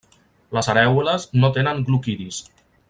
[0.57, 2.45] Les arèoles no tenen gloquidis.